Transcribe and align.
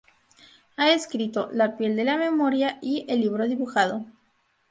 Ha 0.77 0.91
escrito 0.93 1.49
"La 1.53 1.77
piel 1.77 1.95
de 1.95 2.03
la 2.03 2.17
memoria" 2.17 2.79
y 2.81 3.05
"El 3.07 3.21
libro 3.21 3.47
dibujado. 3.47 4.07